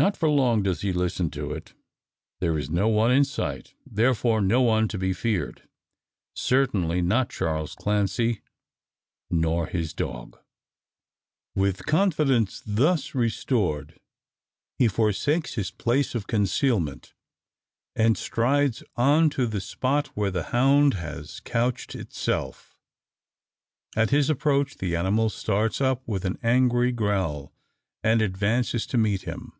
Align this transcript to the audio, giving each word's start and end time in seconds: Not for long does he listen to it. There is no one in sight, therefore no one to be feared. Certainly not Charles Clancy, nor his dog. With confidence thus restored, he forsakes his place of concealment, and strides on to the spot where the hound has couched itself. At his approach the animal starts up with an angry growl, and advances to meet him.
Not 0.00 0.16
for 0.16 0.30
long 0.30 0.62
does 0.62 0.82
he 0.82 0.92
listen 0.92 1.28
to 1.30 1.50
it. 1.50 1.74
There 2.38 2.56
is 2.56 2.70
no 2.70 2.86
one 2.86 3.10
in 3.10 3.24
sight, 3.24 3.74
therefore 3.84 4.40
no 4.40 4.62
one 4.62 4.86
to 4.86 4.96
be 4.96 5.12
feared. 5.12 5.68
Certainly 6.36 7.02
not 7.02 7.30
Charles 7.30 7.74
Clancy, 7.74 8.40
nor 9.28 9.66
his 9.66 9.92
dog. 9.92 10.38
With 11.56 11.84
confidence 11.86 12.62
thus 12.64 13.12
restored, 13.16 13.98
he 14.78 14.86
forsakes 14.86 15.54
his 15.54 15.72
place 15.72 16.14
of 16.14 16.28
concealment, 16.28 17.12
and 17.96 18.16
strides 18.16 18.84
on 18.94 19.30
to 19.30 19.48
the 19.48 19.60
spot 19.60 20.12
where 20.16 20.30
the 20.30 20.44
hound 20.54 20.94
has 20.94 21.40
couched 21.40 21.96
itself. 21.96 22.78
At 23.96 24.10
his 24.10 24.30
approach 24.30 24.76
the 24.76 24.94
animal 24.94 25.28
starts 25.28 25.80
up 25.80 26.06
with 26.06 26.24
an 26.24 26.38
angry 26.40 26.92
growl, 26.92 27.52
and 28.04 28.22
advances 28.22 28.86
to 28.86 28.96
meet 28.96 29.22
him. 29.22 29.54